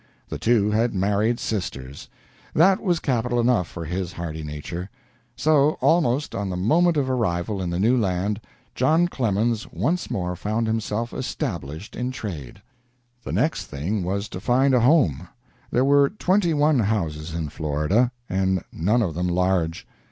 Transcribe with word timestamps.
The 0.29 0.39
two 0.39 0.71
had 0.71 0.95
married 0.95 1.39
sisters. 1.39 2.09
That 2.55 2.81
was 2.81 2.99
capital 2.99 3.39
enough 3.39 3.67
for 3.67 3.85
his 3.85 4.13
hearty 4.13 4.41
nature. 4.41 4.89
So, 5.35 5.77
almost 5.79 6.33
on 6.33 6.49
the 6.49 6.55
moment 6.57 6.97
of 6.97 7.07
arrival 7.07 7.61
in 7.61 7.69
the 7.69 7.79
new 7.79 7.95
land, 7.95 8.41
John 8.73 9.07
Clemens 9.07 9.71
once 9.71 10.09
more 10.09 10.35
found 10.35 10.65
himself 10.65 11.13
established 11.13 11.95
in 11.95 12.09
trade. 12.09 12.63
The 13.21 13.31
next 13.31 13.65
thing 13.67 14.01
was 14.01 14.27
to 14.29 14.39
find 14.39 14.73
a 14.73 14.79
home. 14.79 15.27
There 15.69 15.85
were 15.85 16.09
twenty 16.09 16.55
one 16.55 16.79
houses 16.79 17.35
in 17.35 17.49
Florida, 17.49 18.11
and 18.27 18.63
none 18.73 19.03
of 19.03 19.13
them 19.13 19.27
large. 19.27 19.85